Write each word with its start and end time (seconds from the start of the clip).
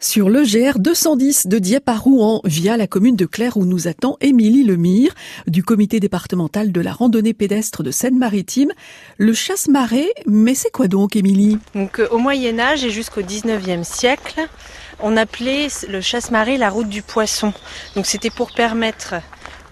sur 0.00 0.30
le 0.30 0.42
GR 0.42 0.78
210 0.78 1.46
de 1.46 1.58
Dieppe 1.58 1.88
à 1.88 1.96
Rouen 1.96 2.40
via 2.44 2.76
la 2.76 2.86
commune 2.86 3.16
de 3.16 3.26
Claire 3.26 3.56
où 3.56 3.64
nous 3.64 3.88
attend 3.88 4.16
Émilie 4.20 4.64
Lemire 4.64 5.12
du 5.46 5.62
comité 5.62 6.00
départemental 6.00 6.72
de 6.72 6.80
la 6.80 6.92
randonnée 6.92 7.34
pédestre 7.34 7.82
de 7.82 7.90
Seine-Maritime. 7.90 8.70
Le 9.16 9.32
chasse-marée, 9.32 10.08
mais 10.26 10.54
c'est 10.54 10.70
quoi 10.70 10.88
donc 10.88 11.16
Émilie? 11.16 11.58
Donc 11.74 11.98
euh, 11.98 12.08
au 12.10 12.18
Moyen 12.18 12.58
Âge 12.58 12.84
et 12.84 12.90
jusqu'au 12.90 13.22
19e 13.22 13.84
siècle, 13.84 14.46
on 15.00 15.16
appelait 15.16 15.68
le 15.88 16.00
chasse-marée 16.00 16.56
la 16.56 16.70
route 16.70 16.88
du 16.88 17.02
poisson. 17.02 17.52
Donc 17.96 18.06
c'était 18.06 18.30
pour 18.30 18.52
permettre 18.52 19.14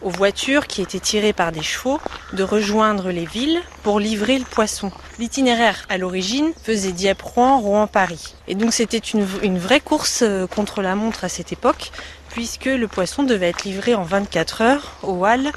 aux 0.03 0.11
voitures 0.11 0.67
qui 0.67 0.83
étaient 0.83 1.01
tirées 1.01 1.33
par 1.33 1.53
des 1.53 1.63
chevaux 1.63 2.01
de 2.33 2.43
rejoindre 2.43 3.11
les 3.11 3.25
villes 3.25 3.61
pour 3.83 4.01
livrer 4.01 4.39
le 4.39 4.45
poisson. 4.45 4.91
L'itinéraire 5.19 5.85
à 5.89 5.99
l'origine 5.99 6.53
faisait 6.63 6.93
Dieppe-Rouen, 6.93 7.61
Rouen-Paris. 7.61 8.35
Et 8.49 8.55
donc 8.55 8.73
c'était 8.73 8.99
une, 8.99 9.25
vraie 9.59 9.81
course 9.81 10.23
euh, 10.23 10.47
contre 10.47 10.83
la 10.83 10.95
montre 10.95 11.25
à 11.25 11.29
cette 11.29 11.53
époque 11.53 11.91
puisque 12.31 12.67
le 12.67 12.87
poisson 12.87 13.23
devait 13.23 13.49
être 13.49 13.65
livré 13.65 13.95
en 13.95 14.03
24 14.03 14.61
heures 14.61 14.93
au 15.03 15.25
Halles 15.25 15.53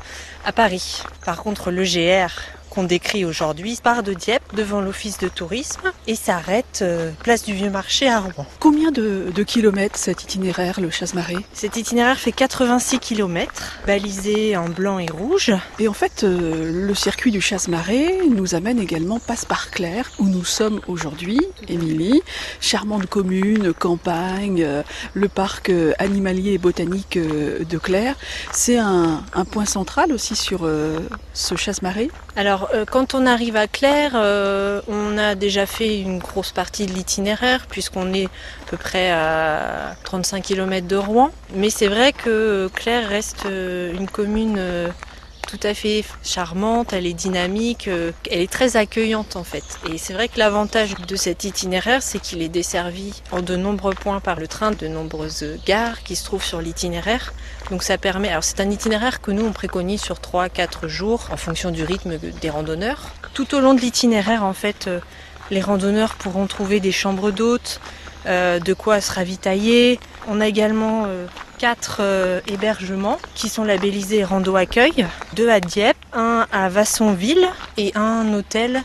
à 0.46 0.54
Paris. 0.54 1.04
Par 1.26 1.44
contre 1.44 1.71
le 1.71 1.84
GR 1.84 2.32
qu'on 2.70 2.84
décrit 2.84 3.26
aujourd'hui 3.26 3.80
part 3.82 4.04
de 4.04 4.14
Dieppe 4.14 4.55
devant 4.55 4.82
l'office 4.82 5.18
de 5.18 5.27
tourisme 5.27 5.91
et 6.08 6.16
s'arrête 6.16 6.80
euh, 6.82 7.12
place 7.23 7.44
du 7.44 7.54
Vieux 7.54 7.70
Marché 7.70 8.10
à 8.10 8.20
Rouen. 8.20 8.46
Combien 8.60 8.91
de, 8.91 9.32
de 9.34 9.44
kilomètres 9.44 9.98
cet 9.98 10.23
itinéraire, 10.23 10.80
le 10.80 10.90
chasse-marée? 10.90 11.38
Cet 11.54 11.77
itinéraire 11.77 12.18
fait 12.18 12.32
86 12.32 13.00
kilomètres, 13.00 13.77
balisé 13.86 14.58
en 14.58 14.70
blanc 14.70 15.00
et 15.00 15.08
rouge. 15.08 15.52
Et 15.80 15.88
en 15.88 15.94
fait, 15.94 16.24
euh, 16.24 16.72
le 16.88 16.94
circuit 16.94 17.32
du 17.32 17.41
chasse-marée 17.41 18.20
nous 18.30 18.55
amène 18.55 18.80
également 18.80 19.20
passe 19.20 19.46
par 19.46 19.72
Claire, 19.72 20.12
où 20.20 20.26
nous 20.27 20.46
sommes 20.46 20.82
aujourd'hui, 20.88 21.40
Émilie. 21.68 22.22
Charmante 22.60 23.08
commune, 23.08 23.74
campagne, 23.74 24.63
euh, 24.63 24.84
le 25.13 25.27
parc 25.27 25.72
animalier 25.99 26.54
et 26.54 26.58
botanique 26.58 27.18
de 27.18 27.77
Claire. 27.77 28.16
C'est 28.52 28.77
un, 28.77 29.24
un, 29.34 29.46
point 29.46 29.65
central 29.65 30.12
aussi 30.12 30.36
sur 30.36 30.70
ce 31.34 31.55
chasse-marée? 31.55 32.10
Alors, 32.36 32.59
euh, 32.74 32.85
quand 32.85 33.13
on 33.13 33.26
arrive 33.26 33.55
à 33.55 33.68
Claire, 33.68 34.13
euh, 34.15 34.82
on 34.88 35.18
a 35.18 35.35
déjà 35.35 35.65
fait 35.65 35.99
une 35.99 36.20
grosse 36.20 36.52
partie 36.52 36.85
de 36.85 36.93
l'itinéraire, 36.93 37.68
puisqu'on 37.68 38.13
est 38.13 38.26
à 38.26 38.70
peu 38.70 38.77
près 38.77 39.12
à 39.12 39.96
35 40.04 40.43
km 40.43 40.87
de 40.87 40.96
Rouen. 40.96 41.32
Mais 41.54 41.70
c'est 41.70 41.87
vrai 41.87 42.13
que 42.13 42.70
Claire 42.74 43.10
reste 43.10 43.46
euh, 43.46 43.93
une 43.93 44.07
commune 44.07 44.60
tout 45.50 45.60
à 45.64 45.74
fait 45.74 46.04
charmante, 46.24 46.94
elle 46.94 47.08
est 47.08 47.14
dynamique, 47.14 47.88
elle 47.88 48.40
est 48.40 48.52
très 48.52 48.78
accueillante 48.78 49.36
en 49.36 49.44
fait. 49.44 49.64
Et 49.92 49.98
c'est 49.98 50.14
vrai 50.14 50.28
que 50.28 50.38
l'avantage 50.38 50.94
de 51.08 51.16
cet 51.16 51.44
itinéraire, 51.44 52.04
c'est 52.04 52.20
qu'il 52.20 52.42
est 52.44 52.50
desservi 52.50 53.24
en 53.32 53.42
de 53.42 53.55
nombreux 53.55 53.96
points 53.96 54.20
par 54.20 54.40
le 54.40 54.48
train, 54.48 54.72
de 54.72 54.88
nombreuses 54.88 55.58
gares 55.66 56.04
qui 56.04 56.16
se 56.16 56.24
trouvent 56.24 56.44
sur 56.44 56.62
l'itinéraire. 56.62 57.34
Donc 57.72 57.82
ça 57.82 57.98
permet, 57.98 58.30
alors 58.30 58.44
c'est 58.44 58.60
un 58.60 58.70
itinéraire 58.70 59.22
que 59.22 59.32
nous 59.32 59.46
on 59.46 59.52
préconise 59.52 60.02
sur 60.02 60.18
3-4 60.18 60.88
jours 60.88 61.27
en 61.32 61.38
fonction 61.38 61.72
du 61.72 61.84
rythme 61.84 62.18
des 62.18 62.50
randonneurs. 62.50 63.10
Tout 63.34 63.55
au 63.55 63.60
long 63.60 63.74
de 63.74 63.82
l'itinéraire 63.82 64.44
en 64.44 64.53
fait, 64.53 64.88
les 65.50 65.62
randonneurs 65.62 66.16
pourront 66.16 66.46
trouver 66.46 66.80
des 66.80 66.92
chambres 66.92 67.31
d'hôtes, 67.31 67.80
euh, 68.25 68.59
de 68.59 68.74
quoi 68.74 69.02
se 69.02 69.12
ravitailler. 69.12 70.00
On 70.28 70.42
a 70.42 70.47
également 70.47 71.06
euh, 71.08 71.25
quatre 71.59 71.97
euh, 72.00 72.40
hébergements 72.47 73.19
qui 73.35 73.50
sont 73.50 73.66
labellisés 73.66 74.24
Rando 74.24 74.56
Accueil, 74.56 75.06
deux 75.34 75.50
à 75.50 75.59
Dieppe, 75.59 75.97
un 76.13 76.47
à 76.52 76.69
Vassonville 76.69 77.47
et 77.78 77.91
un 77.96 78.34
hôtel 78.34 78.81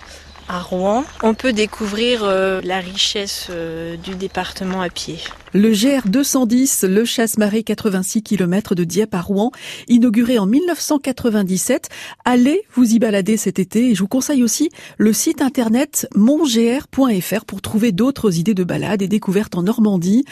à 0.48 0.61
Rouen. 0.61 1.05
On 1.23 1.34
peut 1.34 1.53
découvrir 1.53 2.25
euh, 2.25 2.61
la 2.62 2.81
richesse 2.81 3.48
euh, 3.50 3.97
du 3.97 4.14
département 4.14 4.81
à 4.81 4.89
pied. 4.89 5.19
Le 5.53 5.70
GR 5.70 6.09
210, 6.09 6.84
le 6.89 7.05
chasse-marée 7.05 7.62
86 7.62 8.23
km 8.23 8.75
de 8.75 8.84
Dieppe 8.84 9.14
à 9.14 9.20
Rouen, 9.20 9.53
inauguré 9.89 10.39
en 10.39 10.47
1997. 10.47 11.89
Allez 12.25 12.62
vous 12.75 12.92
y 12.92 12.98
balader 12.98 13.36
cet 13.36 13.59
été 13.59 13.91
et 13.91 13.95
je 13.95 14.01
vous 14.01 14.08
conseille 14.08 14.42
aussi 14.42 14.70
le 14.98 15.13
site 15.13 15.42
internet 15.42 16.08
mongr.fr 16.14 17.45
pour 17.45 17.63
trouver 17.63 17.92
d'autres 17.92 18.39
idées 18.39 18.55
de 18.55 18.64
balades 18.64 19.02
et 19.02 19.08
découvertes 19.08 19.55
en 19.55 19.63
Normandie. 19.63 20.24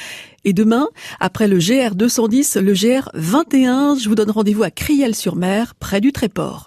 Et 0.45 0.53
demain, 0.53 0.89
après 1.21 1.47
le 1.47 1.59
GR 1.59 1.95
210, 1.95 2.57
le 2.57 2.73
GR 2.73 3.09
21, 3.15 3.97
je 3.97 4.09
vous 4.09 4.17
donne 4.17 4.31
rendez-vous 4.31 4.65
à 4.65 4.71
Criel-sur-Mer, 4.71 5.75
près 5.77 6.01
du 6.01 6.13
Tréport. 6.13 6.61